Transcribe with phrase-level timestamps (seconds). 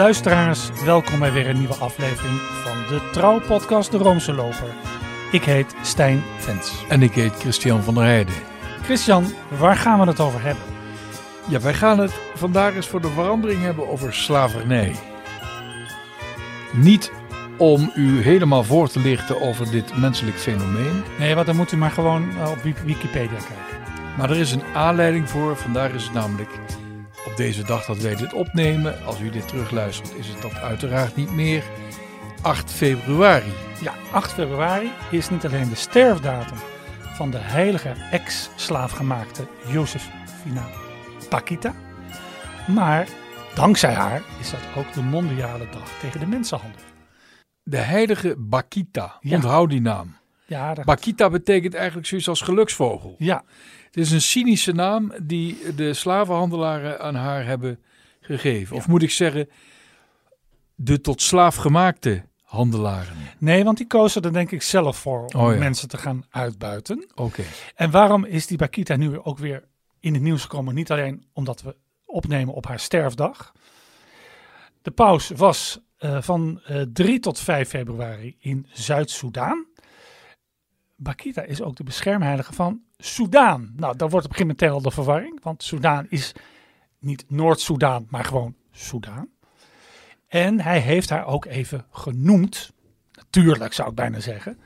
[0.00, 4.74] Luisteraars, welkom bij weer een nieuwe aflevering van de Trouw-podcast De Roomse Loper.
[5.32, 6.84] Ik heet Stijn Vens.
[6.88, 8.34] En ik heet Christian van der Heijden.
[8.82, 9.24] Christian,
[9.58, 10.64] waar gaan we het over hebben?
[11.48, 14.94] Ja, wij gaan het vandaag eens voor de verandering hebben over slavernij.
[16.72, 17.12] Niet
[17.58, 21.02] om u helemaal voor te lichten over dit menselijk fenomeen.
[21.18, 23.78] Nee, want dan moet u maar gewoon eh, op Wikipedia kijken.
[24.18, 25.56] Maar er is een aanleiding voor.
[25.56, 26.50] Vandaag is het namelijk
[27.26, 29.04] op deze dag dat wij dit opnemen.
[29.04, 31.64] Als u dit terugluistert, is het dat uiteraard niet meer.
[32.42, 33.52] 8 februari.
[33.80, 36.56] Ja, 8 februari is niet alleen de sterfdatum
[37.14, 40.66] van de heilige ex-slaafgemaakte Josefina
[41.28, 41.74] Pakita.
[42.66, 43.08] Maar
[43.54, 46.80] dankzij haar is dat ook de mondiale dag tegen de mensenhandel.
[47.62, 49.16] De heilige Bakita.
[49.20, 49.34] Ja.
[49.34, 50.16] Onthoud die naam.
[50.50, 53.14] Ja, Bakita betekent eigenlijk zoiets als geluksvogel.
[53.18, 53.44] ja,
[53.86, 57.78] Het is een cynische naam die de slavenhandelaren aan haar hebben
[58.20, 58.76] gegeven.
[58.76, 59.48] Of moet ik zeggen,
[60.74, 63.16] de tot slaaf gemaakte handelaren.
[63.38, 65.58] nee, want die kozen er denk ik zelf voor om Oh ja.
[65.58, 67.06] mensen te gaan uitbuiten.
[67.14, 67.42] Oké.
[67.74, 69.64] En waarom is die Bakita nu ook weer
[70.00, 70.74] in het nieuws gekomen?
[70.74, 73.52] Niet alleen omdat we opnemen op haar sterfdag.
[74.82, 79.66] De paus was eh, van eh 3 tot 5 februari in Zuid-Soedan.
[81.02, 83.72] Bakita is ook de beschermheilige van Soedan.
[83.76, 85.42] Nou, daar wordt op een gegeven moment al de verwarring.
[85.42, 86.32] Want Soedan is
[86.98, 89.28] niet Noord-Soedan, maar gewoon Soedan.
[90.28, 92.72] En hij heeft haar ook even genoemd.
[93.12, 94.58] Natuurlijk zou ik bijna zeggen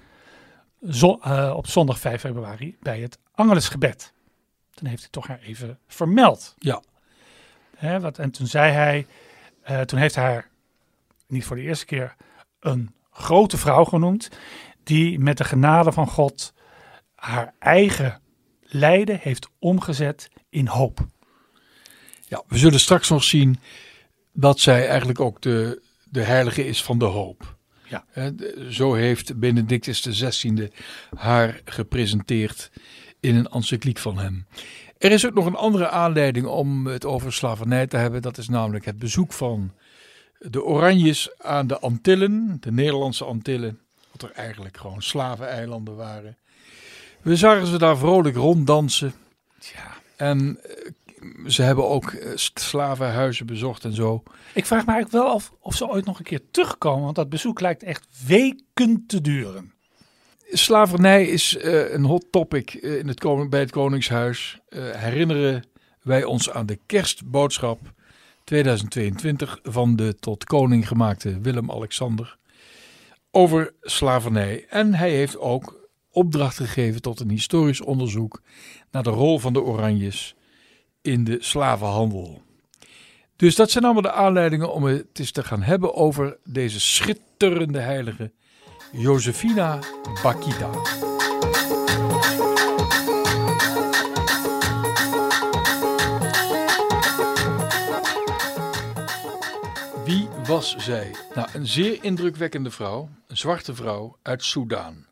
[0.91, 4.13] zo- eh, op zondag 5 februari bij het Angelesgebed.
[4.71, 6.55] Toen heeft hij toch haar even vermeld.
[6.59, 6.83] Ja.
[7.77, 9.07] Hè, wat, en toen zei hij,
[9.63, 10.49] eh, toen heeft hij haar
[11.27, 12.17] niet voor de eerste keer
[12.61, 14.29] een grote vrouw genoemd,
[14.87, 16.53] die met de genade van God
[17.15, 18.21] haar eigen
[18.63, 21.07] lijden heeft omgezet in hoop.
[22.29, 23.59] Ja, we zullen straks nog zien
[24.33, 27.57] dat zij eigenlijk ook de, de heilige is van de hoop.
[27.85, 28.05] Ja.
[28.71, 30.69] Zo heeft Benedictus XVI
[31.17, 32.71] haar gepresenteerd
[33.21, 34.47] in een encycliek van hem.
[34.99, 38.23] Er is ook nog een andere aanleiding om het over slavernij te hebben.
[38.23, 39.73] Dat is namelijk het bezoek van
[40.39, 43.79] de Oranjes aan de Antillen, de Nederlandse Antillen.
[44.15, 46.37] Wat er eigenlijk gewoon slaveneilanden waren.
[47.23, 49.15] We zagen ze daar vrolijk ronddansen.
[49.59, 49.93] Ja.
[50.17, 50.91] En eh,
[51.47, 54.23] ze hebben ook eh, slavenhuizen bezocht en zo.
[54.53, 57.29] Ik vraag me eigenlijk wel af of ze ooit nog een keer terugkomen, want dat
[57.29, 59.73] bezoek lijkt echt weken te duren.
[60.51, 64.61] Slavernij is eh, een hot topic in het koning, bij het Koningshuis.
[64.77, 65.65] Herinneren
[66.03, 67.79] wij ons aan de kerstboodschap
[68.45, 72.37] 2022 van de tot koning gemaakte Willem-Alexander
[73.35, 74.67] over slavernij.
[74.69, 78.43] En hij heeft ook opdracht gegeven tot een historisch onderzoek
[78.91, 80.35] naar de rol van de Oranjes
[81.03, 82.43] in de slavenhandel.
[83.37, 87.79] Dus dat zijn allemaal de aanleidingen om het eens te gaan hebben over deze schitterende
[87.79, 88.33] heilige
[88.93, 89.79] Josefina
[90.23, 90.71] Bakita.
[100.47, 101.15] Was zij?
[101.35, 105.07] Nou, een zeer indrukwekkende vrouw, een zwarte vrouw uit Soedan.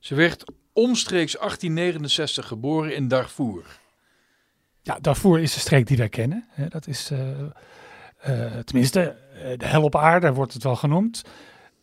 [0.00, 3.80] Ze werd omstreeks 1869 geboren in Darfur.
[4.82, 6.48] Ja, Darfur is de streek die wij kennen.
[6.68, 7.40] Dat is, eh,
[8.16, 11.22] eh, tenminste, eh, de hel op aarde wordt het wel genoemd.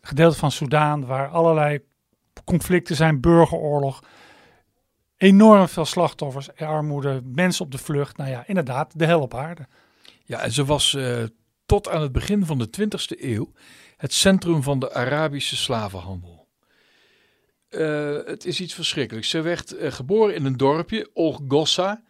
[0.00, 1.80] Gedeelte van Soedan waar allerlei
[2.44, 4.02] conflicten zijn, burgeroorlog.
[5.16, 8.16] Enorm veel slachtoffers, armoede, mensen op de vlucht.
[8.16, 9.66] Nou ja, inderdaad, de hel op aarde.
[10.24, 10.96] Ja, en ze was
[11.68, 13.52] tot aan het begin van de 20e eeuw
[13.96, 16.46] het centrum van de Arabische slavenhandel.
[17.68, 19.30] Eh, het is iets verschrikkelijks.
[19.30, 22.02] Ze werd eh, geboren in een dorpje, Olgossa.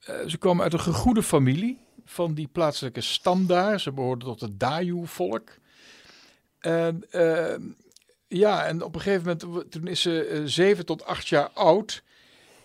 [0.00, 3.80] Eh, ze kwam uit een gegoede familie van die plaatselijke stam daar.
[3.80, 5.50] Ze behoorde tot het Dayu-volk.
[6.58, 7.04] En
[8.28, 12.02] ja, en op een gegeven moment, toen is ze zeven tot acht jaar oud.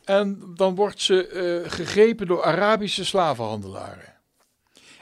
[0.03, 4.14] En dan wordt ze gegrepen door Arabische slavenhandelaren.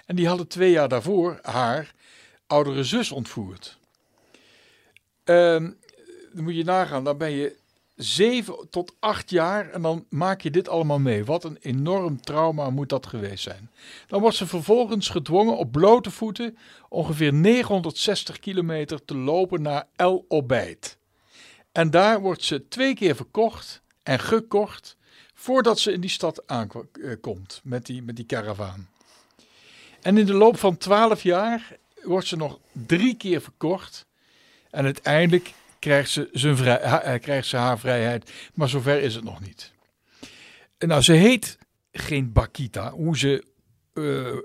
[0.06, 1.94] En die hadden twee jaar daarvoor haar
[2.48, 3.78] oudere zus ontvoerd.
[5.24, 5.72] Ehm,
[6.34, 7.62] dan moet je nagaan, dan ben je
[7.96, 11.26] zeven tot acht jaar en dan maak je dit allemaal mee.
[11.26, 13.72] Wat een enorm trauma moet dat geweest zijn.
[14.08, 16.58] Dan wordt ze vervolgens gedwongen op blote voeten
[16.90, 20.98] ongeveer 960 kilometer te lopen naar El Obeid.
[21.72, 24.98] En daar wordt ze twee keer verkocht en gekocht
[25.34, 28.90] voordat ze in die stad aankomt met die, met die karavaan.
[30.04, 34.06] En in de loop van twaalf jaar wordt ze nog drie keer verkocht.
[34.72, 38.32] En uiteindelijk krijgt ze, zijn eh, krijgt ze haar vrijheid.
[38.54, 39.72] Maar zover is het nog niet.
[40.78, 41.58] Nou, ze heet
[41.92, 42.92] geen Bakita.
[42.92, 43.44] Hoe ze
[43.94, 44.38] eh,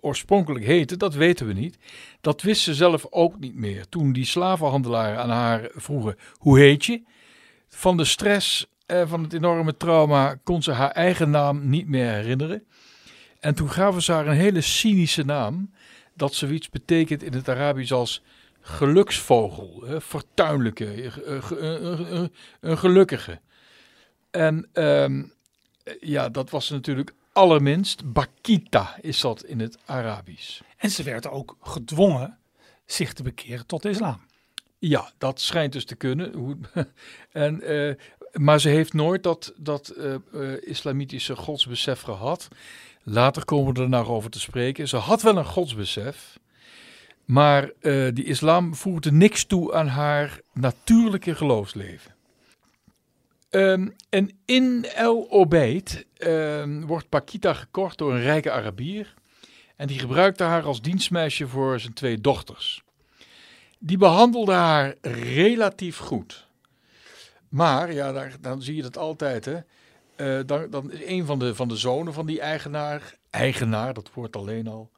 [0.00, 1.78] oorspronkelijk heette, dat weten we niet.
[2.20, 3.88] Dat wist ze zelf ook niet meer.
[3.88, 7.02] Toen die slavenhandelaren aan haar vroegen, hoe heet je?
[7.68, 12.12] Van de stress eh, van het enorme trauma kon ze haar eigen naam niet meer
[12.12, 12.66] herinneren.
[13.40, 15.70] En toen gaven ze haar een hele cynische naam,
[16.14, 18.22] dat zoiets betekent in het Arabisch als
[18.60, 21.12] geluksvogel, hè, fortuinlijke,
[22.60, 23.40] een gelukkige.
[24.30, 25.22] En ehm,
[26.00, 28.12] ja, dat was natuurlijk allerminst.
[28.12, 30.60] Bakita is dat in het Arabisch.
[30.76, 32.38] En ze werd ook gedwongen
[32.86, 34.20] zich te bekeren tot de islam.
[34.78, 36.60] Ja, dat schijnt dus te kunnen.
[37.32, 37.94] en, uh,
[38.32, 42.48] maar ze heeft nooit dat, dat uh, uh, islamitische godsbesef gehad.
[43.02, 44.88] Later komen we er nog over te spreken.
[44.88, 46.38] Ze had wel een godsbesef.
[47.24, 47.70] Maar
[48.12, 52.14] die islam voegde niks toe aan haar natuurlijke geloofsleven.
[53.50, 59.14] Um, en in El Obeid um, wordt Pakita gekocht door een rijke Arabier.
[59.76, 62.82] En die gebruikte haar als dienstmeisje voor zijn twee dochters.
[63.78, 66.46] Die behandelde haar relatief goed.
[67.48, 69.58] Maar, ja, daar, dan zie je dat altijd, hè.
[70.20, 74.10] Uh, dan, dan is een van de, van de zonen van die eigenaar, eigenaar, dat
[74.14, 74.90] woord alleen al,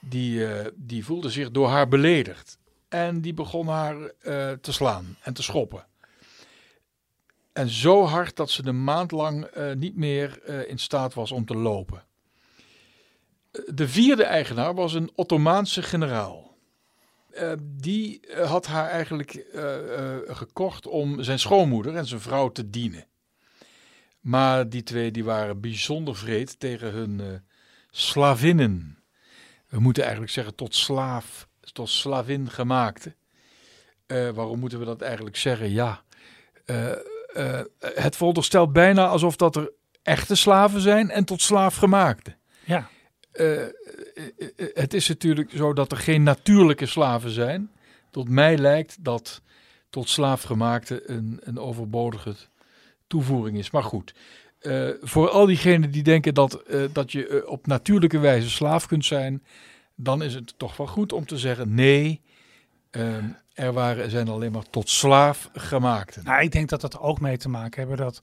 [0.00, 2.58] die, uh, die voelde zich door haar beledigd.
[2.88, 4.08] En die begon haar uh,
[4.50, 5.86] te slaan en te schoppen.
[7.52, 11.54] En zo hard dat ze een maand lang niet meer in staat was om te
[11.54, 12.04] lopen.
[13.66, 16.56] De vierde eigenaar was een Ottomaanse generaal.
[17.60, 19.46] Die had haar eigenlijk
[20.26, 23.06] gekocht om zijn schoonmoeder en zijn vrouw te dienen.
[24.20, 27.42] Maar die twee die waren bijzonder vreed tegen hun
[27.90, 28.98] slavinnen.
[29.68, 33.14] We moeten eigenlijk zeggen tot slaaf, tot slavin gemaakte.
[34.06, 35.70] waarom moeten we dat eigenlijk zeggen?
[35.70, 36.02] Ja,
[37.34, 39.72] uh, het veronderstelt bijna alsof dat er
[40.02, 42.36] echte slaven zijn en tot slaafgemaakte.
[42.64, 42.88] Ja.
[43.32, 43.62] Uh,
[44.56, 47.70] het is natuurlijk zo dat er geen natuurlijke slaven zijn.
[48.10, 49.42] Tot mij lijkt dat
[49.90, 52.34] tot slaafgemaakte een, een overbodige
[53.10, 53.70] toevoeging is.
[53.70, 54.14] Maar goed,
[54.62, 56.62] uh, voor al diegenen die denken dat,
[56.92, 59.42] dat je op natuurlijke wijze slaaf kunt zijn,
[59.94, 62.20] dan is het toch wel goed om te zeggen: nee,
[62.90, 66.24] ehm, er waren, zijn alleen maar tot slaaf gemaakten.
[66.24, 68.20] Nou, ik denk dat dat ook mee te maken hebben dat,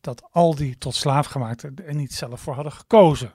[0.00, 3.32] dat al die tot slaaf gemaakten er niet zelf voor hadden gekozen.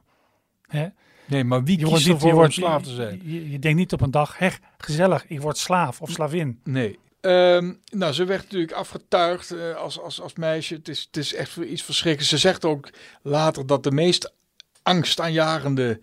[0.61, 0.87] Hè?
[1.25, 3.21] Nee, maar wie kiest niet, ervoor om slaaf te zijn?
[3.23, 6.59] Je, je, denkt niet op een dag, hé, gezellig, ik word slaaf of slavin.
[6.63, 6.99] Nee.
[7.21, 10.73] Um, nou, ze werd natuurlijk afgetuigd uh, als, als, als meisje.
[10.73, 12.29] Het is, het is echt iets verschrikkelijks.
[12.29, 12.89] Ze zegt ook
[13.21, 14.33] later dat de meest
[14.83, 15.99] angstaanjagende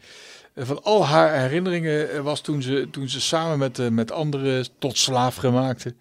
[0.55, 4.99] van al haar herinneringen eh, was toen ze, toen ze samen met, met anderen tot
[4.99, 5.95] slaaf gemaakte,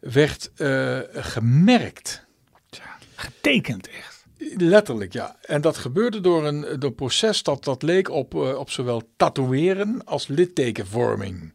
[0.00, 2.24] werd uh, gemerkt.
[2.70, 4.24] Ja, getekend echt.
[4.56, 5.36] Letterlijk, ja.
[5.42, 9.02] En dat gebeurde door een, door een proces dat, dat leek op, uh, op zowel
[9.16, 11.52] tatoeëren als littekenvorming.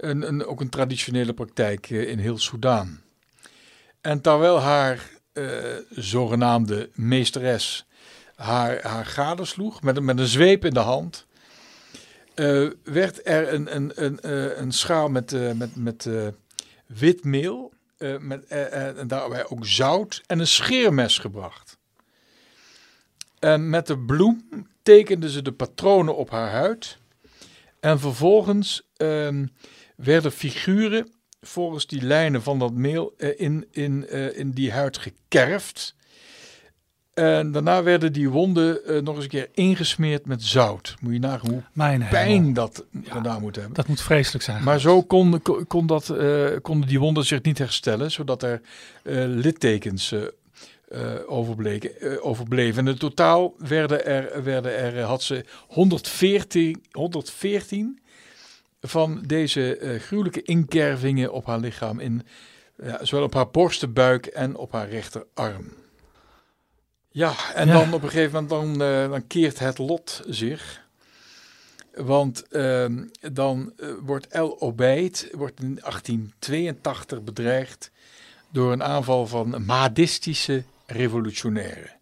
[0.00, 3.02] Een, ook een traditionele praktijk in heel Soudaan.
[4.00, 5.10] En terwijl haar
[5.90, 7.86] zogenaamde meesteres
[8.40, 11.26] haar, haar gadesloeg met, met een zweep in de hand,
[12.34, 16.08] uh, werd er een, een, een, uh, een schaal met, uh, met, met
[16.86, 17.72] wit meel
[18.20, 21.78] met, en daarbij ook zout en een scheermes gebracht.
[23.38, 26.98] En met de bloem tekenden ze de patronen op haar huid.
[27.80, 29.46] En vervolgens ehm,
[30.02, 35.94] werden figuren volgens die lijnen van dat meel in, in, in die huid gekerfd.
[37.14, 40.94] En daarna werden die wonden uh, nog eens een keer ingesmeerd met zout.
[41.00, 43.74] Moet je nagaan hoe Mijn pijn dat Ja, gedaan moet hebben.
[43.74, 44.64] Dat moet vreselijk zijn.
[44.64, 48.60] Maar zo kon, kon, dat, eh, konden die wonden zich niet herstellen, zodat er
[49.02, 50.20] eh, littekens eh,
[50.90, 52.86] eh, overbleken, eh, overbleven.
[52.86, 58.00] En in totaal werden er, werden er, eh, had ze 114, 114
[58.80, 62.26] van deze eh, gruwelijke inkervingen op haar lichaam, in,
[63.00, 65.72] zowel op haar borstenbuik en op haar rechterarm.
[67.10, 67.72] Ja, en Ja.
[67.72, 70.88] dan op een gegeven moment dan, eh, dan keert het lot zich.
[71.94, 77.90] Want ehm, dan eh, wordt El Obeid wordt in 1882 bedreigd
[78.50, 81.98] door een aanval van Mahdistische revolutionairen.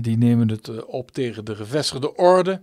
[0.00, 2.60] Die nemen het op tegen de gevestigde orde.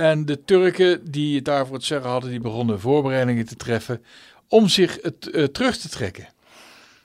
[0.00, 4.04] En de Turken die het daarvoor het zeggen hadden, die begonnen voorbereidingen te treffen
[4.48, 6.28] om zich het, eh, terug te trekken.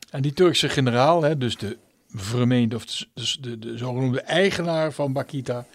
[0.09, 1.77] En die Turkse generaal, hè, dus de
[2.09, 5.65] vermeende, of de, dus de, de zogenoemde eigenaar van Bakita,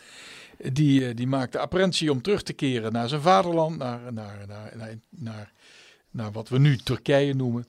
[0.72, 4.72] die, eh, die maakte apprentie om terug te keren naar zijn vaderland, naar, naar, naar,
[4.76, 5.52] naar, naar,
[6.10, 7.66] naar wat we nu Turkije noemen.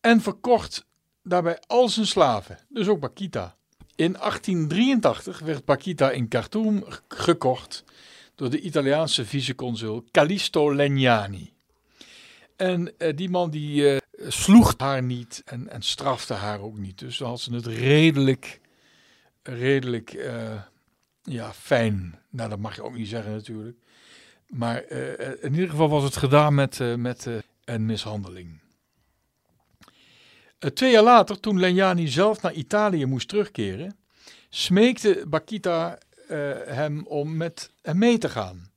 [0.00, 0.86] En verkocht
[1.22, 3.56] daarbij al zijn slaven, dus ook Bakita.
[3.94, 7.84] In 1883 werd Bakita in Khartoum gekocht
[8.42, 11.52] door de Italiaanse viceconsul Callisto Legnani.
[12.56, 16.98] En eh, die man die eh, sloeg haar niet en, en strafte haar ook niet.
[16.98, 18.60] Dus dan had ze het redelijk,
[19.42, 20.62] redelijk eh,
[21.22, 22.18] ja, fijn.
[22.30, 23.78] Nou, dat mag je ook niet zeggen natuurlijk.
[24.46, 24.90] Maar
[25.40, 27.28] in ieder geval was het gedaan met, met
[27.64, 28.60] een mishandeling.
[30.74, 33.96] Twee jaar later, toen Legnani zelf naar Italië moest terugkeren,
[34.48, 35.98] smeekte Bakita
[36.66, 38.70] hem om met hem mee te gaan.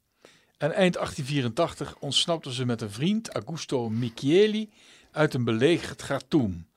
[0.57, 4.69] En eind 1884 ontsnapte ze met een vriend, Augusto Michieli,
[5.11, 6.67] uit een belegerd Khartoum.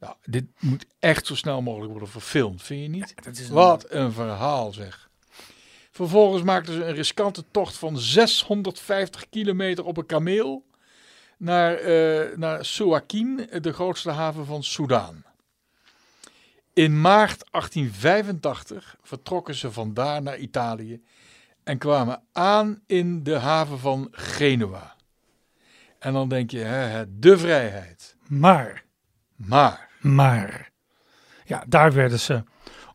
[0.00, 3.14] Nou, dit moet echt zo snel mogelijk worden verfilmd, vind je niet?
[3.48, 5.10] Wat een verhaal zeg.
[5.90, 10.64] Vervolgens maakten ze een riskante tocht van 650 kilometer op een kameel
[11.38, 15.24] naar, eh naar Suakin, de grootste haven van Soudaan.
[16.78, 21.02] In maart 1885 vertrokken ze vandaar naar Italië
[21.64, 24.96] en kwamen aan in de haven van Genua.
[25.98, 28.16] En dan denk je, hè, de vrijheid.
[28.28, 28.84] Maar,
[29.36, 30.70] Maar, maar.
[31.44, 32.44] Ja, daar werden ze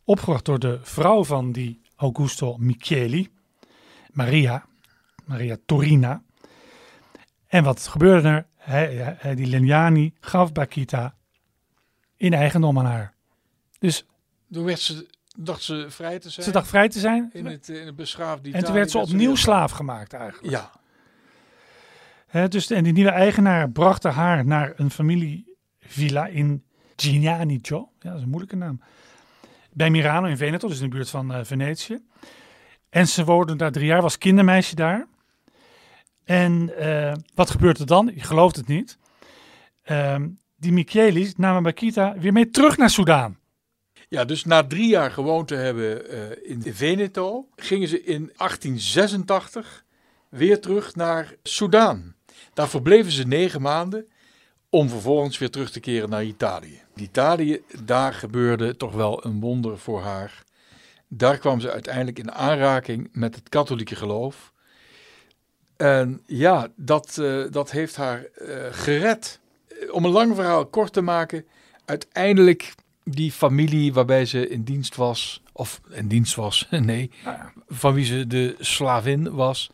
[0.04, 3.30] opgewacht door de vrouw van die Augusto Micheli,
[4.12, 4.66] Maria,
[5.25, 6.24] Maria Torina.
[7.48, 8.48] En wat gebeurde er?
[8.58, 11.16] Hij, die Legnani gaf Bakita
[12.18, 13.13] in eigendom aan haar.
[13.84, 14.06] Dus
[14.52, 17.30] toen werd ze, dacht ze vrij te zijn ze dacht vrij te zijn.
[17.34, 18.62] in het, in het beschaafde Italië.
[18.62, 20.54] En toen werd ze opnieuw slaaf gemaakt eigenlijk.
[20.54, 20.72] Ja,
[22.28, 26.63] Hè, dus en die nieuwe eigenaar bracht haar naar een familievilla in
[26.96, 27.90] Gignanico.
[28.00, 28.82] Ja, dat is een moeilijke naam.
[29.72, 32.02] Bij Mirano in Veneto, dus in de buurt van eh, Venetië.
[32.90, 35.08] En ze woonde daar drie jaar, was kindermeisje daar.
[36.24, 38.12] En eh, wat gebeurt er dan?
[38.16, 38.98] Je gelooft het niet.
[39.84, 43.38] Ehm, die Michelis namen Bakita weer mee terug naar Soudaan.
[44.13, 49.84] Ja, dus na drie jaar gewoond te hebben eh, in Veneto, gingen ze in 1886
[50.29, 52.15] weer terug naar Soudaan.
[52.53, 54.08] Daar verbleven ze negen maanden
[54.70, 56.82] om vervolgens weer terug te keren naar Italië.
[56.96, 60.43] In Italië, daar gebeurde toch wel een wonder voor haar.
[61.08, 64.53] Daar kwam ze uiteindelijk in aanraking met het katholieke geloof.
[65.77, 69.39] En ja, dat, eh, dat heeft haar eh, gered.
[69.91, 71.46] Om een lang verhaal kort te maken,
[71.86, 77.12] uiteindelijk die familie waarbij ze in dienst was, of in dienst was, nee,
[77.67, 79.69] van wie ze de slavin was,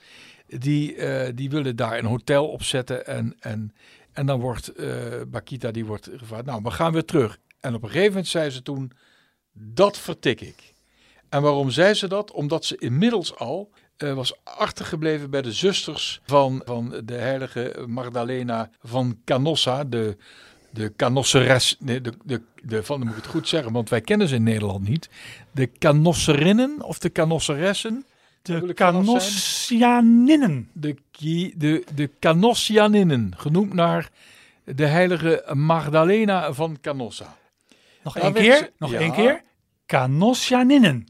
[0.48, 3.74] die, eh, die willen daar een hotel opzetten en, en,
[4.14, 4.88] en dan wordt eh,
[5.28, 7.38] Bakita, die wordt gevraagd, nou, we gaan weer terug.
[7.60, 8.92] En op een gegeven moment zei ze toen,
[9.54, 10.74] dat vertik ik.
[11.30, 12.32] En waarom zei ze dat?
[12.32, 18.70] Omdat ze inmiddels al eh, was achtergebleven bij de zusters van, van de heilige Magdalena
[18.82, 20.18] van Canossa, de,
[20.72, 24.02] de canosseres, nee, de, de, de, van, dan moet ik het goed zeggen, want wij
[24.02, 25.10] kennen ze in Nederland niet.
[25.52, 28.06] De canosserinnen of de canosseressen.
[28.42, 28.74] De.
[28.74, 30.70] Canossianinnen.
[30.74, 30.96] De,
[31.58, 34.10] de, de Canossianinnen, genoemd naar
[34.64, 37.38] de heilige Magdalena van Canossa.
[38.04, 39.00] Nog één keer, ze- nog ja.
[39.00, 39.44] één keer.
[39.86, 41.08] Canossianinnen.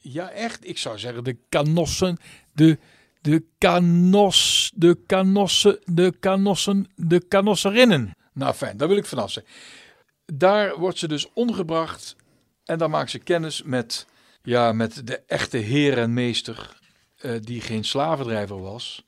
[0.00, 0.68] Ja, echt.
[0.68, 2.18] Ik zou zeggen de kanossen,
[2.52, 2.78] de,
[3.20, 8.14] de kanos, de kanossen, de kanossen, de kanosserinnen.
[8.36, 9.44] Nou fijn, daar wil ik vanaf zijn.
[10.24, 12.16] Daar wordt ze dus omgebracht
[12.64, 14.06] en dan maakt ze kennis met,
[14.42, 16.80] ja, met de echte heer en meester,
[17.16, 19.04] eh, die geen slavendrijver was.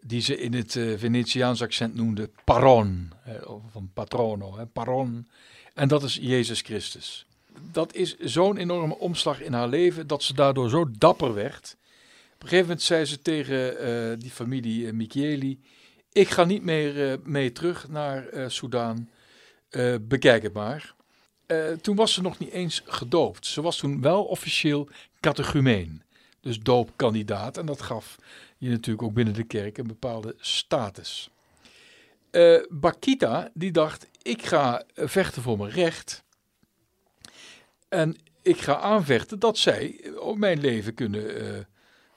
[0.00, 3.12] Die ze in het eh, Venetiaans accent noemde paron,
[3.46, 5.28] of van patrono, paron.
[5.74, 7.26] En dat is Jezus Christus
[7.72, 11.76] dat is zo'n enorme omslag in haar leven dat ze daardoor zo dapper werd.
[12.34, 15.60] Op een gegeven moment zei ze tegen eh, die familie uh, Micheli:
[16.12, 19.10] Ik ga niet meer eh, mee terug naar eh Soudaan.
[19.68, 20.94] Eh, bekijk het maar.
[21.80, 23.46] Toen was ze nog niet eens gedoopt.
[23.46, 24.88] Ze was toen wel officieel
[25.20, 26.02] catechumeen,
[26.40, 27.56] dus doopkandidaat.
[27.56, 28.16] En dat gaf
[28.58, 31.30] je natuurlijk ook binnen de kerk een bepaalde status.
[32.68, 36.24] Bakita die dacht: Ik ga vechten voor mijn recht.
[37.88, 41.66] En ik ga aanvechten dat zij mijn leven kunnen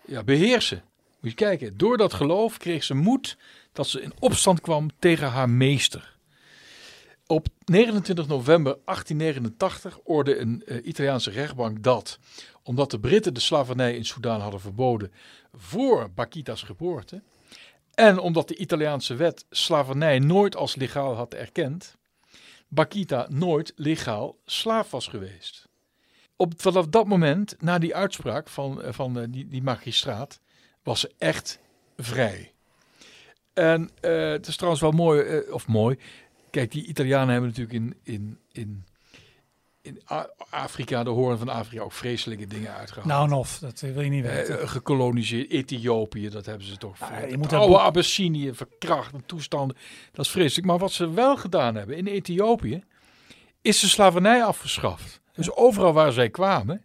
[0.06, 0.84] ja, beheersen.
[1.24, 3.38] Moet je kijken, door dat geloof kreeg ze moed
[3.72, 6.18] dat ze in opstand kwam tegen haar meester.
[7.28, 12.20] Op 29 november 1889 oorde een eh, Italiaanse rechtbank dat,
[12.64, 15.12] omdat de Britten de slavernij in Soudaan hadden verboden
[15.54, 17.22] voor Bakita's geboorte,
[17.94, 21.96] en omdat de Italiaanse wet slavernij nooit als legaal had erkend,
[22.68, 25.68] Bakita nooit legaal slaaf was geweest.
[26.36, 30.40] Op, vanaf dat moment, na die uitspraak van, eh, van eh, die, die magistraat,
[30.84, 31.60] was ze echt
[31.98, 32.52] vrij.
[33.54, 35.98] En eh, het is trouwens wel mooi, eh, of mooi.
[36.50, 38.86] Kijk, die Italianen hebben natuurlijk in, in, in
[39.82, 40.02] in
[40.50, 43.08] Afrika, de hoorn van Afrika, ook vreselijke dingen uitgehaald.
[43.08, 44.62] Nou, of, dat wil je niet Eh, weten.
[44.62, 45.50] eh, gekoloniseerd.
[45.52, 46.98] Ethiopië, dat hebben ze toch.
[46.98, 49.78] Voor- je moet oude Abyssinië, verkracht en toestanden.
[50.12, 50.68] Dat is vreselijk.
[50.68, 52.84] Maar wat ze wel gedaan hebben in Ethiopië,
[53.62, 55.22] is de slavernij afgeschaft.
[55.34, 56.84] Dus overal waar zij kwamen,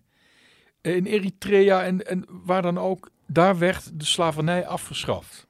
[0.80, 5.46] eh, in Eritrea en, en waar dan ook, daar werd de slavernij afgeschaft.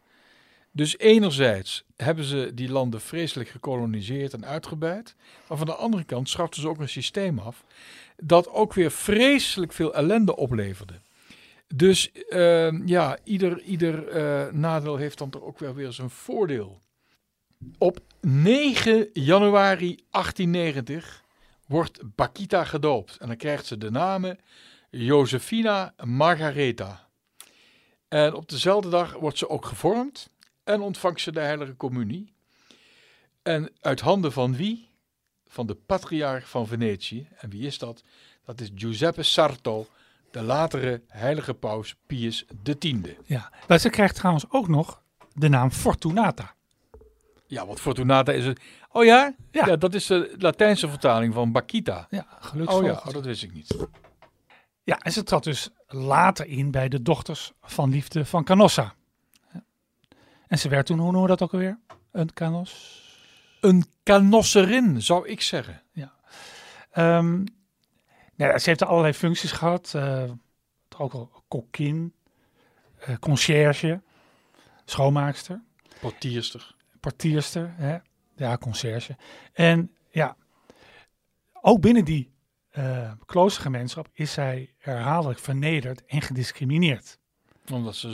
[0.70, 5.14] Dus enerzijds hebben ze die landen vreselijk gekoloniseerd en uitgebuit.
[5.48, 7.64] Maar van de andere kant schaften ze ook een systeem af
[8.16, 10.94] dat ook weer vreselijk veel ellende opleverde.
[11.74, 16.78] Dus ehm, ja, ieder, ieder eh, nadeel heeft dan toch ook wel weer zijn voordeel.
[17.78, 21.22] Op 9 januari 1890
[21.66, 23.16] wordt Bakita gedoopt.
[23.16, 24.38] En dan krijgt ze de namen
[24.90, 27.07] Josefina Margaretha.
[28.08, 30.30] En op dezelfde dag wordt ze ook gevormd
[30.64, 32.32] en ontvangt ze de heilige communie.
[33.42, 34.88] En uit handen van wie?
[35.46, 37.28] Van de patriarch van Venetië.
[37.38, 38.02] En wie is dat?
[38.44, 39.86] Dat is Giuseppe Sarto,
[40.30, 42.86] de latere heilige paus Pius X.
[43.24, 43.52] Ja.
[43.68, 45.02] Maar ze krijgt trouwens ook nog
[45.34, 46.54] de naam Fortunata.
[47.46, 48.60] Ja, wat Fortunata is het.
[48.92, 49.34] Oh ja?
[49.50, 49.66] Ja.
[49.66, 49.76] ja?
[49.76, 52.06] dat is de Latijnse vertaling van Bakita.
[52.10, 52.86] Ja, Oh geluksvogel.
[52.86, 53.76] ja, oh, dat wist ik niet.
[54.88, 58.94] Ja, en ze trad dus later in bij de dochters van liefde van Canossa.
[59.52, 59.64] Ja.
[60.46, 61.78] En ze werd toen, hoe noemen we dat ook alweer?
[62.10, 63.02] Een canos?
[63.60, 65.82] Een canosserin, zou ik zeggen.
[66.90, 67.34] Ehm,
[68.34, 69.92] nou ja, ze heeft allerlei functies gehad.
[69.94, 70.30] eh,
[70.98, 72.14] ook al kokkin,
[72.98, 74.00] eh conciërge,
[74.84, 75.62] schoonmaakster,
[76.00, 76.74] Portierster.
[77.00, 77.98] portierster, hè?
[78.36, 79.16] ja, conciërge.
[79.52, 80.36] En ja,
[81.60, 82.30] ook binnen die
[82.70, 87.18] eh kloostergemeenschap is zij herhaaldelijk vernederd en gediscrimineerd.
[87.72, 88.08] Omdat ze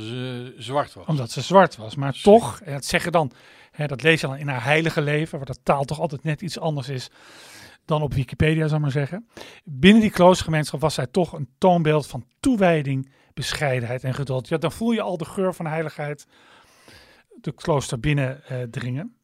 [0.57, 1.07] eh, zwart was.
[1.07, 1.95] Omdat ze zwart was.
[1.95, 2.33] Maar Zeker.
[2.33, 3.33] toch, en dat zeggen dan,
[3.71, 6.41] hè, dat lees je dan in haar heilige leven, waar de taal toch altijd net
[6.41, 7.11] iets anders is
[7.85, 9.29] dan op Wikipedia, zou ik maar zeggen.
[9.65, 14.49] Binnen die kloostergemeenschap was zij toch een toonbeeld van toewijding, bescheidenheid en geduld.
[14.49, 16.27] Ja, dan voel je al de geur van heiligheid
[17.41, 19.17] de klooster binnen eh, dringen.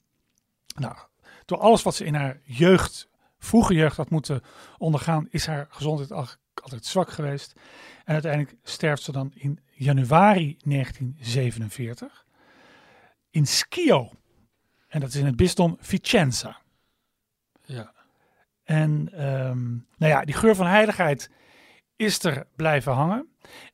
[0.75, 0.97] Nou,
[1.45, 3.09] door alles wat ze in haar jeugd,
[3.41, 4.43] vroege jeugd had moeten
[4.79, 6.29] ondergaan, is haar gezondheid al-
[6.63, 7.53] altijd zwak geweest.
[8.05, 12.27] En uiteindelijk sterft ze dan in januari 1947
[13.31, 14.11] in Schio.
[14.89, 16.61] En dat is in het bisdom Vicenza.
[17.65, 17.93] Ja.
[18.65, 21.31] En ehm, nou ja, die geur van heiligheid
[21.97, 23.29] is er blijven hangen.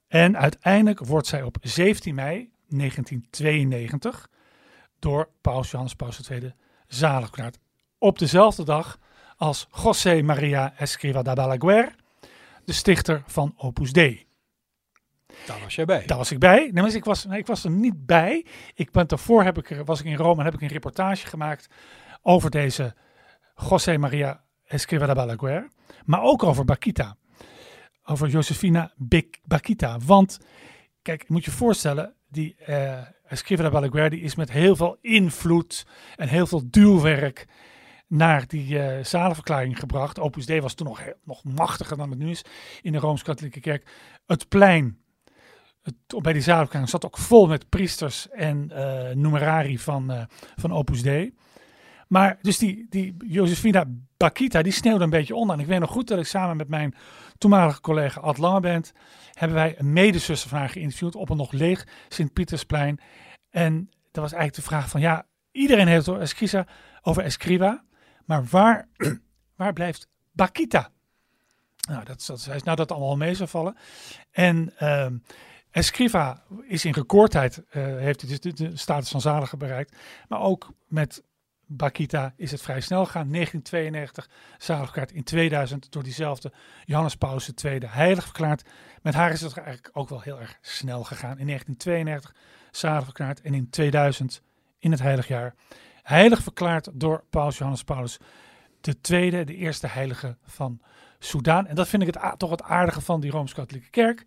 [0.09, 4.31] En uiteindelijk wordt zij op 17 mei 1992
[4.99, 6.55] door Paus Johannes Paus II
[6.87, 7.59] zalig verklaard.
[7.99, 8.99] Op dezelfde dag
[9.37, 11.95] als José María Escrivá da Balaguer,
[12.65, 14.27] de stichter van Opus Dei.
[15.47, 16.07] Daar was jij bij.
[16.07, 16.71] Daar was ik bij.
[16.73, 18.47] Nee, ik, was, nee, ik was er niet bij.
[18.75, 21.69] Ik ben daarvoor heb ik, was ik in Rome en heb ik een reportage gemaakt
[22.23, 22.95] over deze
[23.69, 25.69] José María Escrivá de Balaguer.
[26.05, 27.17] Maar ook over Bakita.
[28.05, 28.93] Over Josefina
[29.45, 29.99] Bakita.
[30.05, 30.39] Want,
[31.03, 35.87] kijk, moet je voorstellen, die eh Escrivá de Balaguer die is met heel veel invloed
[36.17, 37.47] en heel veel duwwerk
[38.07, 40.19] naar die eh zalenverklaring gebracht.
[40.19, 42.45] Opus Dei was toen nog, nog machtiger dan het nu is
[42.83, 43.91] in de Rooms-Katholieke Kerk.
[44.27, 44.99] Het plein
[46.23, 50.25] bij die zalenverklaring zat ook vol met priesters en eh numerari van, eh,
[50.57, 51.35] van Opus Dei.
[52.09, 53.85] Maar dus die, die Josefina
[54.17, 55.57] Bakita, die sneeuwde een beetje onder.
[55.57, 56.95] En ik weet nog goed dat ik samen met mijn
[57.39, 58.93] toenmalige collega Ad Langeband...
[59.33, 63.01] hebben wij een medezuster van haar geïnterviewd op een nog leeg Sint-Pietersplein.
[63.51, 66.67] En dat was eigenlijk de vraag van, ja, iedereen heeft het over
[67.03, 67.85] over Escriva.
[68.27, 68.89] Maar waar,
[69.57, 70.91] waar blijft Bakita?
[71.89, 73.77] Nou, dat, dat, zij is nou dat allemaal mee zou vallen.
[74.31, 75.17] En ehm
[75.77, 79.97] Escriva is in recordtijd, eh, heeft hij dus de, status van zalige bereikt.
[80.29, 81.23] Maar ook met
[81.67, 83.31] Bakita is het vrij snel gegaan.
[83.31, 85.13] 1992 zalig verklaard.
[85.13, 86.53] In 2000 door diezelfde
[86.85, 88.63] Johannes Paus II heilig verklaard.
[89.03, 91.39] Met haar is het eigenlijk ook wel heel erg snel gegaan.
[91.39, 92.35] In 1992
[92.71, 93.41] zalig verklaard.
[93.41, 94.43] En in 2000
[94.79, 95.55] in het heilig jaar
[96.07, 98.19] heilig verklaard door Paus Johannes Paulus
[98.81, 100.81] de tweede, de eerste heilige van
[101.19, 101.67] Soudaan.
[101.67, 104.23] En dat vind ik het, toch het aardige van die Rooms-Katholieke Kerk.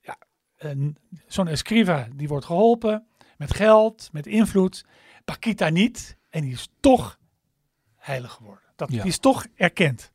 [0.00, 0.16] Ja,
[0.56, 3.06] een- zo'n escriva die wordt geholpen
[3.36, 4.84] met geld, met invloed.
[5.24, 6.16] Bakita niet.
[6.30, 7.18] En die is toch
[7.96, 8.64] heilig geworden.
[8.76, 9.00] Dat, Ja.
[9.02, 10.10] Die is toch erkend.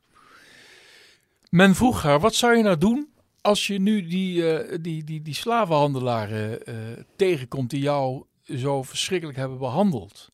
[1.50, 3.10] Men vroeg haar, wat zou je nou doen
[3.42, 6.76] als je nu die, eh, die, die, die slavenhandelaren eh,
[7.16, 8.24] tegenkomt die jou
[8.56, 10.32] zo verschrikkelijk hebben behandeld?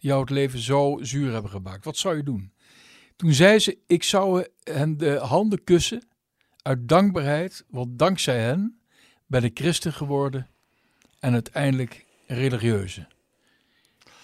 [0.00, 1.84] Die jou het leven zo zuur hebben gemaakt.
[1.84, 2.52] Wat zou je doen?
[3.16, 6.02] Toen zei ze, ik zou hen de handen kussen
[6.62, 8.80] uit dankbaarheid, want dankzij hen
[9.26, 10.48] ben ik christen geworden
[11.18, 13.06] en uiteindelijk religieuze.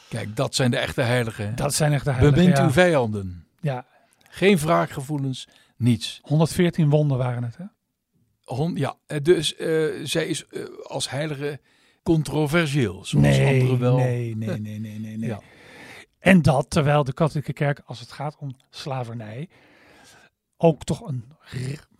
[0.09, 1.57] Kijk, dat zijn de echte heiligen.
[1.57, 2.39] Dat zijn echt de heiligen.
[2.39, 2.65] Bemint ja.
[2.65, 3.47] uw vijanden.
[3.61, 3.87] Ja,
[4.29, 6.21] Geen wraakgevoelens, niets.
[6.23, 7.65] 114 wonden waren het, hè?
[8.45, 11.61] Hon, ja, eh, dus eh, zij is eh, als heilige
[12.03, 13.97] controversieel, zoals nee, anderen wel.
[13.97, 15.29] nee, nee, nee, nee, nee, nee.
[15.29, 15.41] Ja.
[16.27, 19.49] En dat terwijl de katholieke kerk, als het gaat om slavernij,
[20.57, 21.25] ook toch een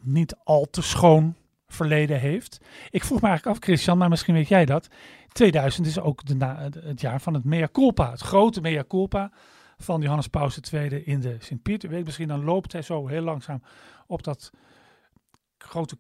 [0.01, 1.35] niet al te schoon
[1.67, 2.61] verleden heeft.
[2.91, 4.89] Ik vroeg me eigenlijk af, Christian, maar misschien weet jij dat.
[5.29, 9.31] 2000 is ook na, de- het jaar van het mea culpa, het grote mea culpa
[9.79, 11.89] van Johannes Paus II in de Sint-Pieter.
[11.91, 13.63] Weet misschien, dan loopt hij zo heel langzaam
[14.07, 14.51] op dat
[15.59, 15.97] grote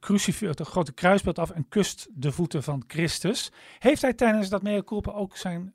[0.65, 3.53] grote kruisbeeld af en kust de voeten van Christus.
[3.79, 5.75] Heeft hij tijdens dat mea culpa ook zijn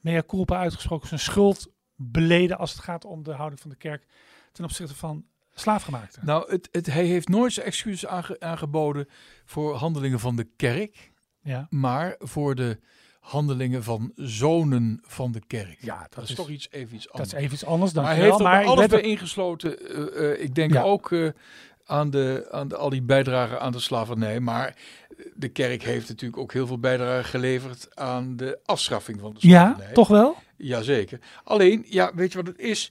[0.00, 4.06] mea culpa uitgesproken, zijn schuld beleden als het gaat om de houding van de kerk
[4.52, 6.26] ten opzichte van slaafgemaakten?
[6.26, 9.08] Nou, het, het, hij heeft nooit zijn excuses aange- aangeboden
[9.44, 12.78] voor handelingen van de kerk, Ja, maar voor de
[13.20, 15.78] handelingen van zonen van de kerk.
[15.80, 17.32] ja dat, Dat is is, toch iets even iets dat anders.
[17.32, 19.78] is even iets anders dan maar hij heeft maar alles bij ingesloten.
[19.88, 20.82] eh, eh, ik denk Ja.
[20.82, 21.28] ook eh,
[21.84, 24.40] aan, de, aan de, al die bijdragen aan de slavernij.
[24.40, 24.76] Maar
[25.36, 29.64] de kerk heeft natuurlijk ook heel veel bijdrage geleverd aan de afschaffing van de ja,
[29.64, 29.92] slavernij.
[29.92, 30.36] toch wel?
[30.56, 31.20] Jazeker.
[31.44, 32.90] Alleen, ja, weet je wat het is?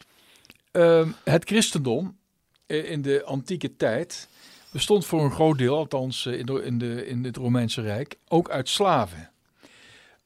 [0.72, 2.18] Ehm, het christendom
[2.66, 4.28] eh, in de antieke tijd
[4.72, 8.16] bestond voor een groot deel, althans eh, in, de, in, de, in het Romeinse Rijk,
[8.28, 9.30] ook uit slaven.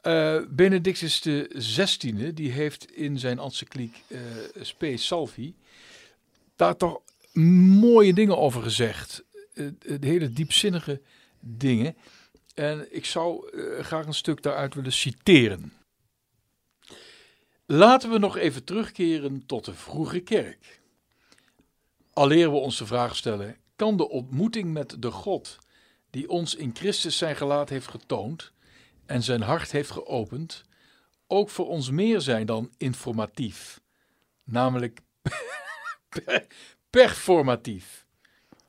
[0.02, 1.28] Eh, Benedictus
[1.58, 4.04] XVI, die heeft in zijn encycliek
[4.62, 5.54] Spe Salvi
[6.56, 7.02] daar toch
[7.82, 9.24] mooie dingen over gezegd.
[9.54, 9.66] Eh,
[10.00, 11.02] hele diepzinnige
[11.40, 11.98] dingen.
[12.54, 15.74] En ik zou eh, graag een stuk daaruit willen citeren.
[17.66, 20.82] Laten we nog even terugkeren tot de vroege kerk.
[22.14, 25.58] Alleer we ons de vraag stellen: kan de ontmoeting met de God,
[26.10, 28.52] die ons in Christus zijn gelaat heeft getoond
[29.06, 30.64] en zijn hart heeft geopend,
[31.28, 33.82] ook voor ons meer zijn dan informatief,
[34.44, 35.00] namelijk
[36.90, 38.08] performatief?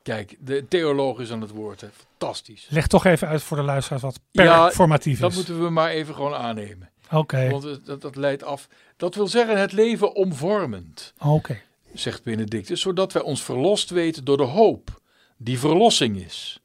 [0.03, 1.87] Kijk, de theoloog is aan het woord, hè?
[2.17, 2.67] fantastisch.
[2.69, 5.35] Leg toch even uit voor de luisteraars wat Ja, performatief Dat is.
[5.35, 6.89] moeten we maar even gewoon aannemen.
[7.11, 8.67] Oké, Want dat, dat leidt af.
[8.97, 11.61] Dat wil zeggen het leven omvormend, oké.
[11.93, 15.01] zegt Benedictus, zodat wij ons verlost weten door de hoop,
[15.37, 16.59] die verlossing is.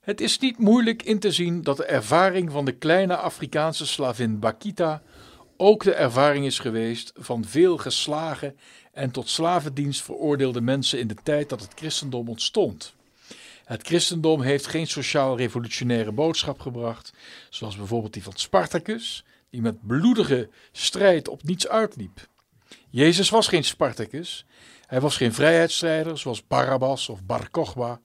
[0.00, 4.38] Het is niet moeilijk in te zien dat de ervaring van de kleine Afrikaanse slavin
[4.38, 5.02] Bakita
[5.58, 8.56] ook de ervaring is geweest van veel geslagen
[8.92, 12.94] en tot slavendienst veroordeelde mensen in de tijd dat het christendom ontstond.
[13.64, 17.12] Het christendom heeft geen sociaal-revolutionaire boodschap gebracht,
[17.50, 22.28] zoals bijvoorbeeld die van Spartacus, die met bloedige strijd op niets uitliep.
[22.90, 24.44] Jezus was geen Spartacus,
[24.86, 28.00] hij was geen vrijheidsstrijder zoals Barabbas of Bar Kokhba.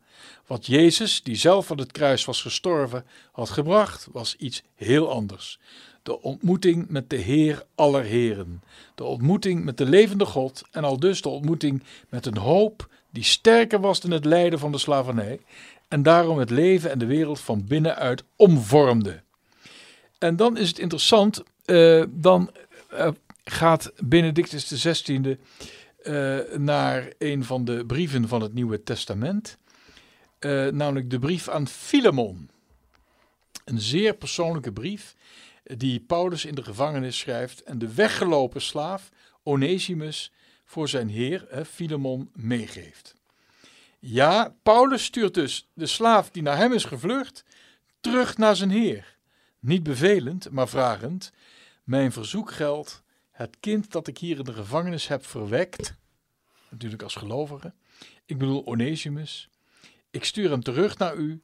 [0.48, 5.60] Wat Jezus, die zelf aan het kruis was gestorven, had gebracht, was iets heel anders.
[6.04, 8.64] De ontmoeting met de Heer aller Heren.
[8.96, 13.24] De ontmoeting met de levende God en al dus de ontmoeting met een hoop die
[13.24, 15.40] sterker was dan het lijden van de slavernij
[15.88, 19.22] en daarom het leven en de wereld van binnenuit omvormde.
[20.18, 22.52] En dan is het interessant, eh, dan
[22.90, 23.10] eh,
[23.44, 25.38] gaat Benedictus XVI
[26.04, 29.58] eh, naar een van de brieven van het Nieuwe Testament,
[30.72, 32.50] namelijk de brief aan Filemon.
[33.66, 35.16] Een zeer persoonlijke brief
[35.64, 39.10] die Paulus in de gevangenis schrijft en de weggelopen slaaf
[39.44, 40.32] Onesimus
[40.66, 43.16] voor zijn heer Filemon meegeeft.
[44.00, 47.46] Ja, Paulus stuurt dus de slaaf die naar hem is gevlucht
[48.00, 49.18] terug naar zijn heer.
[49.60, 51.32] Niet bevelend, maar vragend.
[51.84, 55.96] Mijn verzoek geldt, het kind dat ik hier in de gevangenis heb verwekt,
[56.70, 57.74] natuurlijk als gelovige,
[58.26, 59.50] ik bedoel Onesimus,
[60.12, 61.42] ik stuur hem terug naar u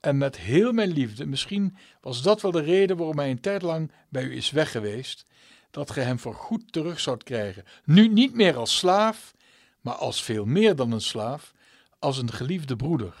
[0.00, 3.62] en met heel mijn liefde, misschien was dat wel de reden waarom hij een tijd
[3.62, 5.26] lang bij u is weg geweest,
[5.70, 7.64] dat ge hem voor goed terug zoudt krijgen.
[7.84, 9.34] Nu niet meer als slaaf,
[9.80, 11.52] maar als veel meer dan een slaaf,
[11.98, 13.14] als een geliefde broeder.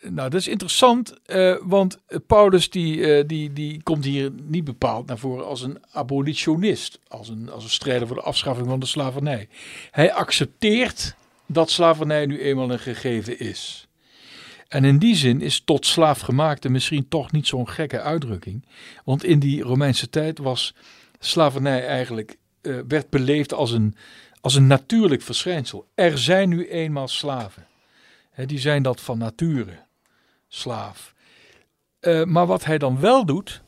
[0.00, 5.06] Nou, dat is interessant, eh, want Paulus die, eh, die, die komt hier niet bepaald
[5.06, 8.86] naar voren als een abolitionist, als een, als een strijder voor de afschaffing van de
[8.86, 9.48] slavernij.
[9.90, 11.14] Hij accepteert
[11.46, 13.88] dat slavernij nu eenmaal een gegeven is.
[14.72, 18.66] En in die zin is tot slaafgemaakte misschien toch niet zo'n gekke uitdrukking.
[19.04, 20.74] Want in die Romeinse tijd was
[21.18, 23.96] slavernij eigenlijk, eh, werd beleefd als een,
[24.40, 25.88] als een natuurlijk verschijnsel.
[25.94, 27.66] Er zijn nu eenmaal slaven.
[28.46, 29.78] Die zijn dat van nature,
[30.48, 31.14] slaaf.
[32.00, 33.62] Eh, maar wat hij dan wel doet,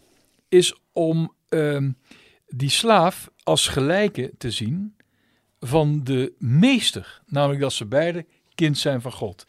[0.49, 1.91] is om ehm,
[2.47, 4.97] die slaaf als gelijke te zien
[5.61, 7.23] van de meester.
[7.27, 9.45] Namelijk dat ze beide kind zijn van God.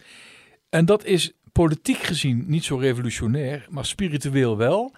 [0.69, 4.95] En dat is politiek gezien niet zo revolutionair, maar spiritueel wel.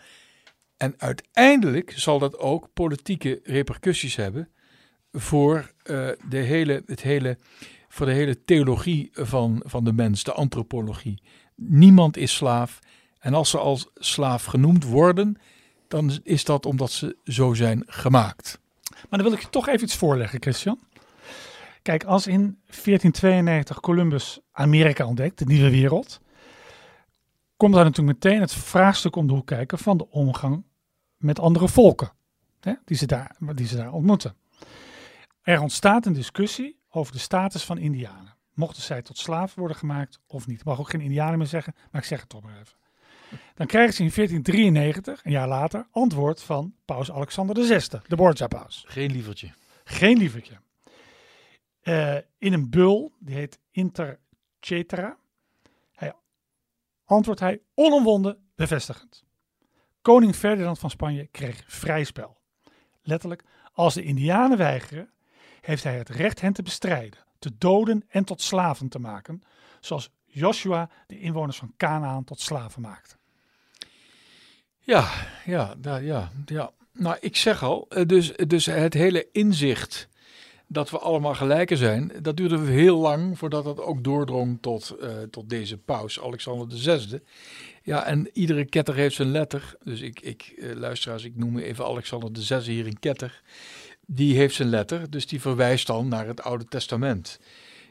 [0.78, 4.50] En uiteindelijk zal dat ook politieke repercussies hebben
[5.12, 7.38] voor eh, de hele, het hele
[7.88, 11.22] voor de hele theologie van, van de mens, de antropologie.
[11.56, 12.80] Niemand is slaaf.
[13.20, 15.38] En als ze als slaaf genoemd worden,
[15.88, 18.60] dan is dat omdat ze zo zijn gemaakt.
[18.92, 20.80] Maar dan wil ik je toch even iets voorleggen, Christian.
[21.82, 26.20] Kijk, als in 1492 Columbus Amerika ontdekt, de nieuwe wereld,
[27.58, 30.64] komt daar natuurlijk meteen het vraagstuk om de hoek kijken van de omgang
[31.18, 32.12] met andere volken,
[32.60, 34.36] hè, die, ze daar, die ze daar ontmoeten.
[35.42, 38.36] Er ontstaat een discussie over de status van Indianen.
[38.54, 40.60] Mochten zij tot slaaf worden gemaakt of niet?
[40.60, 42.78] Ik mag ook geen Indianen meer zeggen, maar ik zeg het toch maar even.
[43.56, 48.84] Dan krijgen ze in 1493, een jaar later, antwoord van paus Alexander VI, de Borgia-paus.
[48.88, 49.54] Geen lievertje.
[49.84, 50.58] Geen lievertje.
[51.84, 54.20] Uh, in een bul, die heet Inter
[54.60, 55.18] Cetera,
[57.08, 59.24] antwoordt hij onomwonden bevestigend.
[60.02, 62.38] Koning Ferdinand van Spanje kreeg vrij spel.
[63.02, 63.44] Letterlijk,
[63.74, 65.10] als de Indianen weigeren,
[65.62, 69.42] heeft hij het recht hen te bestrijden, te doden en tot slaven te maken,
[69.80, 73.16] zoals Joshua de inwoners van Canaan tot slaven maakte.
[74.80, 75.10] Ja,
[75.46, 76.72] ja, ja, ja.
[76.92, 80.10] Nou, ik zeg al, eh, dus, dus het hele inzicht
[80.68, 85.10] dat we allemaal gelijken zijn, dat duurde heel lang voordat dat ook doordrong tot, uh,
[85.32, 87.20] tot deze paus, Alexander VI.
[87.84, 89.76] Ja, en iedere ketter heeft zijn letter.
[89.84, 93.42] Dus ik, ik uh, luisteraars, ik noem even Alexander VI hier een ketter.
[94.06, 97.40] Die heeft zijn letter, dus die verwijst dan naar het Oude Testament.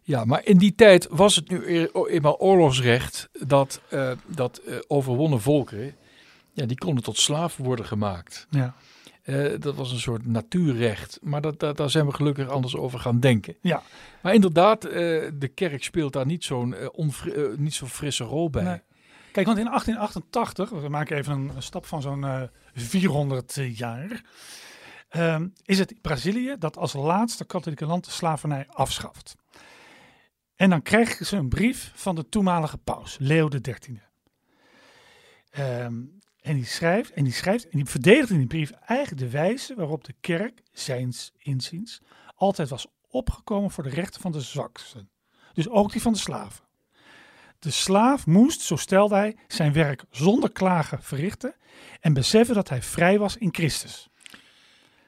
[0.03, 5.95] Ja, maar in die tijd was het nu eenmaal oorlogsrecht dat, uh, dat overwonnen volkeren,
[6.53, 8.47] ja, die konden tot slaaf worden gemaakt.
[8.51, 8.75] Ja.
[9.27, 11.19] Uh, dat was een soort natuurrecht.
[11.23, 13.57] Maar dat, dat, daar zijn we gelukkig anders over gaan denken.
[13.61, 13.83] Ja.
[14.23, 16.75] Maar inderdaad, de kerk speelt daar niet zo'n
[17.57, 18.63] niet zo frisse rol bij.
[18.63, 18.81] Nee.
[19.33, 24.25] Kijk, want in 1888, we maken even een, een stap van zo'n 400 jaar,
[25.09, 29.37] ehm, is het Brazilië dat als laatste katholieke land de slavernij afschaft.
[30.57, 34.01] En dan krijgen ze een brief van de toenmalige paus, Leo XIII.
[35.59, 39.31] Um, en die schrijft, en die schrijft, en die verdedigt in die brief eigenlijk de
[39.31, 42.01] wijze waarop de kerk, zijns inziens,
[42.35, 45.11] altijd was opgekomen voor de rechten van de zwaksten.
[45.53, 46.65] Dus ook die van de slaven.
[47.59, 51.55] De slaaf moest, zo stelde hij, zijn werk zonder klagen verrichten
[52.01, 54.09] en beseffen dat hij vrij was in Christus.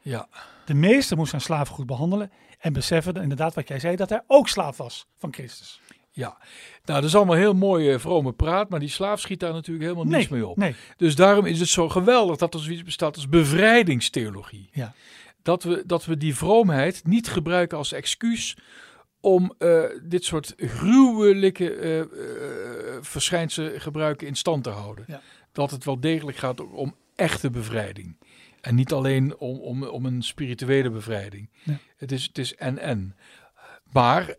[0.01, 0.29] Ja.
[0.65, 4.23] De meester moest zijn slaven goed behandelen en beseffen inderdaad wat jij zei, dat hij
[4.27, 5.81] ook slaaf was van Christus.
[6.19, 6.37] Ja,
[6.85, 9.85] nou dat is allemaal heel mooi uh, vrome praat, maar die slaaf schiet daar natuurlijk
[9.85, 10.57] helemaal nee, niets mee op.
[10.57, 10.75] Nee.
[10.97, 14.69] Dus daarom is het zo geweldig dat er zoiets bestaat als bevrijdingstheologie.
[14.73, 14.95] Ja.
[15.43, 18.57] Dat, we, dat we die vroomheid niet gebruiken als excuus
[19.21, 25.05] om uh, dit soort gruwelijke uh, verschijnselen gebruiken in stand te houden.
[25.09, 25.21] Ja.
[25.53, 28.17] Dat het wel degelijk gaat om echte bevrijding.
[28.61, 31.51] En niet alleen om, om, om een spirituele bevrijding.
[31.63, 31.79] Ja.
[31.97, 33.17] Het is het is en en.
[33.93, 34.35] Maar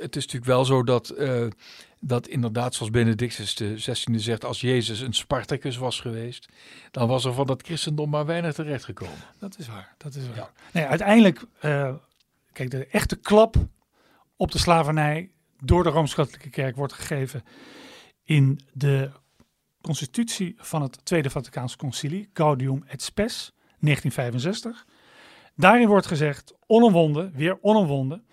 [0.00, 1.46] het is natuurlijk wel zo dat, uh,
[2.00, 6.48] dat inderdaad, zoals Benedictus de 16e zegt, als Jezus een Spartacus was geweest,
[6.90, 9.18] dan was er van dat christendom maar weinig terechtgekomen.
[9.38, 10.36] Dat is waar, dat is waar.
[10.36, 10.50] Ja.
[10.72, 11.94] Nee, uiteindelijk, uh,
[12.52, 13.56] kijk, de echte klap
[14.36, 17.44] op de slavernij door de Rooms-Katholieke Kerk wordt gegeven
[18.24, 19.10] in de
[19.80, 24.86] constitutie van het Tweede Vaticaanse Concilie, Gaudium et Spes, 1965.
[25.56, 28.24] Daarin wordt gezegd, onomwonden, weer onomwonden,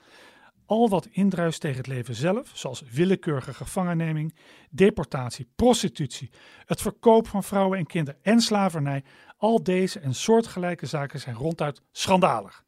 [0.65, 4.35] al wat indruist tegen het leven zelf, zoals willekeurige gevangenneming,
[4.69, 6.29] deportatie, prostitutie,
[6.65, 9.03] het verkoop van vrouwen en kinderen en slavernij,
[9.37, 12.63] al deze en soortgelijke zaken zijn ronduit schandalig.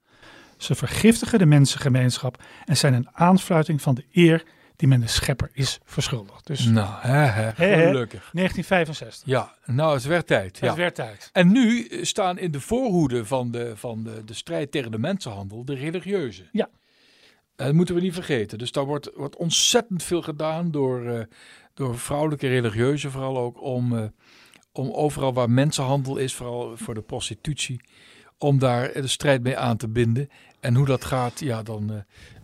[0.58, 4.44] Ze vergiftigen de mensengemeenschap en zijn een aanfluiting van de eer
[4.82, 6.48] die men de schepper is verschuldigd.
[6.48, 8.30] Dus, nou, hè, hè, gelukkig.
[8.34, 9.28] 1965.
[9.28, 10.58] Ja, nou, het werd tijd.
[10.58, 10.68] Ja.
[10.68, 11.30] Het werd tijd.
[11.34, 15.66] En nu staan in de voorhoede van de, van de, de strijd tegen de mensenhandel
[15.66, 16.50] de religieuzen.
[16.52, 16.70] Ja.
[17.56, 18.58] Dat moeten we niet vergeten.
[18.58, 21.22] Dus daar wordt, wordt ontzettend veel gedaan door, uh,
[21.74, 24.04] door vrouwelijke religieuzen, vooral ook om, uh,
[24.72, 27.82] om overal waar mensenhandel is, vooral voor de prostitutie,
[28.38, 30.30] om daar de strijd mee aan te binden.
[30.62, 31.98] En hoe dat gaat, ja, dan, uh,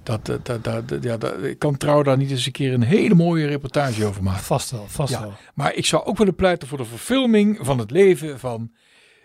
[0.03, 2.81] dat, dat, dat, dat, ja, dat, ik kan trouw daar niet eens een keer een
[2.81, 4.43] hele mooie reportage over maken.
[4.43, 5.33] Vast wel, vast ja, wel.
[5.53, 8.71] Maar ik zou ook willen pleiten voor de verfilming van het leven van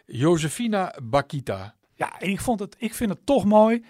[0.06, 1.74] Josefina Bakita.
[1.94, 3.84] Ja, en ik, vond het, ik vind het toch mooi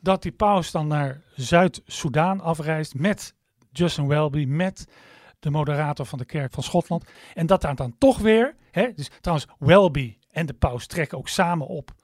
[0.00, 3.34] dat die paus dan naar Zuid-Soedan afreist met
[3.70, 4.86] Justin Welby, met
[5.40, 7.04] de moderator van de kerk van Schotland.
[7.34, 11.28] En dat daar dan toch weer, hè, dus trouwens Welby en de paus trekken ook
[11.28, 11.94] samen op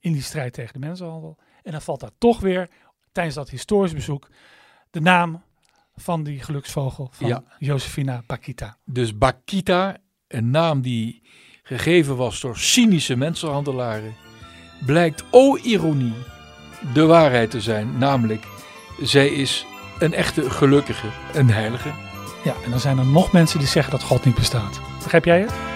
[0.00, 1.38] in die strijd tegen de mensenhandel.
[1.62, 2.68] En dan valt daar toch weer
[3.12, 4.28] tijdens dat historisch bezoek
[4.90, 5.42] de naam
[5.96, 7.42] van die geluksvogel van Ja.
[7.58, 8.76] Josefina Bakita.
[8.84, 9.96] Dus Bakita,
[10.28, 11.22] een naam die
[11.62, 14.14] gegeven was door cynische mensenhandelaren,
[14.86, 16.14] blijkt, o ironie,
[16.94, 17.98] de waarheid te zijn.
[17.98, 18.46] Namelijk,
[19.02, 19.66] zij is
[19.98, 21.88] een echte gelukkige, een heilige.
[22.44, 24.80] Ja, en dan zijn er nog mensen die zeggen dat God niet bestaat.
[25.02, 25.75] Begrijp jij het?